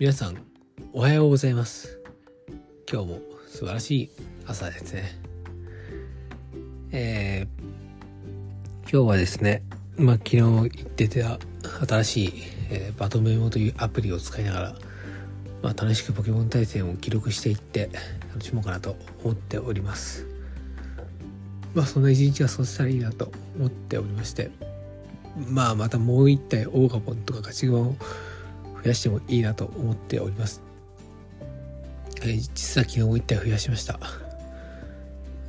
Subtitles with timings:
[0.00, 0.36] 皆さん
[0.92, 1.98] おはようございます。
[2.88, 4.10] 今日も素晴らしい
[4.46, 5.20] 朝ですね。
[6.92, 9.64] えー、今日はですね
[9.96, 11.40] まあ昨日言ってた
[11.84, 12.32] 新しい、
[12.70, 14.74] えー、バトメモというアプリを使いながら
[15.62, 17.90] まあ、楽しくポケモン対戦を記録していって
[18.28, 18.94] 楽しもうかなと
[19.24, 20.26] 思っております。
[21.74, 24.52] まあそんな一日が過ごせたらいいなと思っておりまして
[25.50, 27.96] まあまたもう一体オーガポンとかガチゴンを
[28.88, 30.62] 増やしてもいいなと思っております。
[32.22, 34.00] えー、実は昨日も一体増やしました。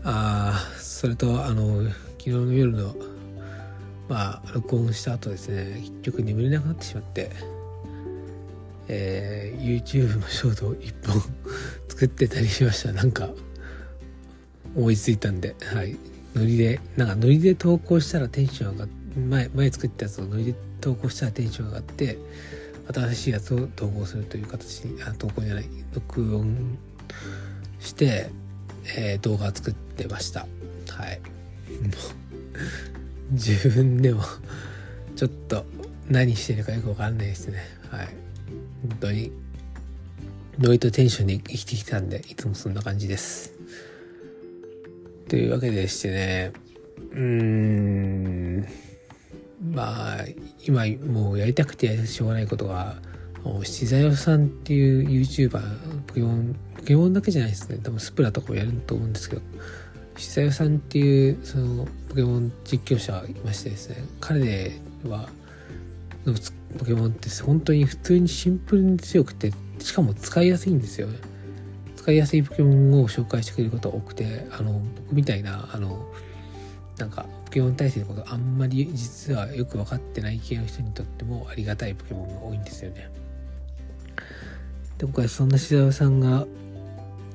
[0.04, 2.96] あそれとあの昨日の夜の
[4.10, 7.32] まあ録音した後ですね結局眠れなくなってしまって、
[8.88, 11.22] えー、YouTube のショートを1本
[11.88, 13.30] 作ってたりしましたなんか
[14.76, 15.98] 思いついたんではい
[16.34, 22.18] ノリでなんかノリで投稿したらテンション上がって前前作ったやつをノリで投稿したらテンション上がって
[22.92, 26.78] 新しいやつを投稿するという形にあ投稿じゃない録音
[27.80, 28.30] して、
[28.98, 30.48] えー、動画を作ってました。
[30.90, 31.20] はい。
[31.20, 31.90] も
[33.32, 34.24] う自分でも
[35.16, 35.66] ちょっと
[36.10, 37.60] 何してるかよくわかんないですね。
[37.92, 38.08] はい。
[38.88, 39.32] 本当に
[40.58, 43.54] ノリとテンションで生きてきたんでいつもそんな感じです。
[45.28, 46.54] というわけでしてね。
[47.12, 48.68] うーん。
[49.72, 50.26] まあ
[50.70, 52.96] 今もうやりたくてしょうがないことが
[53.64, 55.62] シザヨさんっていう YouTuber
[56.06, 57.80] ポケモンポケモンだけじゃないですね。
[57.82, 59.42] 多分スプラとかもやると思うんですけど
[60.16, 64.74] シザヨさんっていうそのポケモン実況者がいましてですね彼
[65.08, 65.28] は
[66.26, 66.36] の
[66.78, 71.08] ポケモンって本当に普通にシンプルに強くてしかも使いやすいんですよ。
[71.08, 71.18] ね
[71.96, 76.14] 使いやすいポケモンを紹介してくれることが多くてあの僕みたいなあの
[76.98, 83.10] なんかポケモン対戦のことあんまり実はよく分かってない系の人にとってもありがたいポケモンが多いんですよね。
[85.00, 86.46] で今回そんな志沢さんが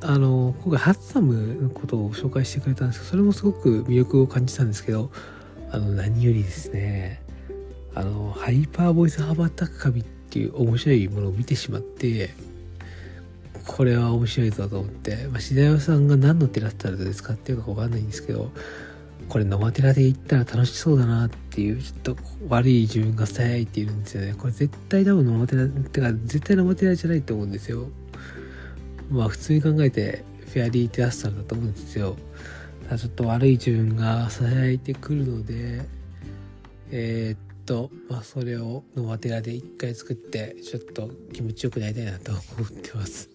[0.03, 5.11] あの今回ハッサムのことを紹介してくれたんですけどそれもすごく魅力を感じたんですけど
[5.73, 7.21] あの何よりですね
[7.93, 12.31] あのハイパーボイス羽ばたく紙っていう面白いものを見てしまって
[13.67, 18.53] これは面白いぞと思って、まあ、志田さんが何のテラスタルで使ってるかわかんないんですけど
[19.29, 22.17] これノマテラで行ったら楽しそうだなっていうちょっと
[22.49, 24.35] 悪い自分がさやいているんですよね。
[24.37, 27.89] これ絶対多分ノマテラってか絶対ノマテラじゃないと思うんですよ。
[29.11, 32.17] まあ普通に考えてフェアリーテラスタルだと思うんですよ。
[32.85, 35.83] ただちょっと悪い自分がさやいてくるので
[36.91, 43.31] えー、っとまあそれをノマテラで一回作ってちょっと気持ちよくなりたいなと思ってます。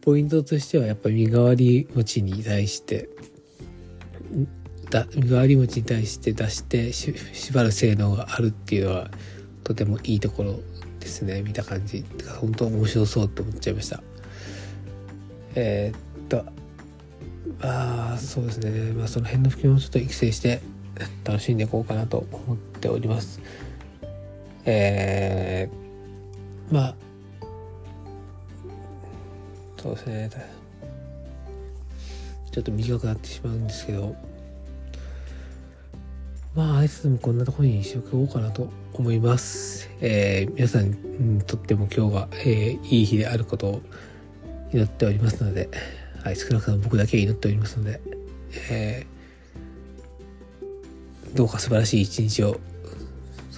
[0.00, 3.08] ポイントとしてはやっぱ身代わり持ちに対して
[4.92, 9.10] だ身代わり餅に対して出して縛る性能があるっていうのは
[9.64, 10.60] とてもいいところ
[11.00, 11.40] ですね。
[11.40, 12.04] 見た感じ。
[12.40, 14.02] 本当面白そうって思っちゃいました。
[15.54, 16.44] えー、っと
[17.66, 18.92] ああそうですね。
[18.92, 20.60] まあその辺の吹きもちょっと育成して
[21.24, 23.40] 楽しんでいこうかなと思っております。
[24.66, 26.94] えー、まあ
[29.78, 30.30] そうですね。
[32.52, 34.14] ちょっと短くなってしまうんですけど。
[36.54, 39.88] まあ、あいつもこんなところにしておこうかなと思います。
[40.02, 40.90] えー、皆さん
[41.36, 43.82] にとっても今日が、えー、いい日であることを
[44.70, 45.70] 祈っておりますので、
[46.22, 48.00] はい、少なくとも僕だけ祈っておりますので、
[48.70, 52.60] えー、どうか素晴らしい一日を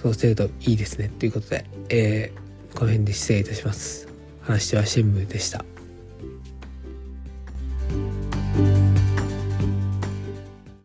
[0.01, 1.09] 過ごせるといいですね。
[1.19, 4.07] ということで、えー、この辺で失礼いたします。
[4.39, 5.65] 話はシェンムでした。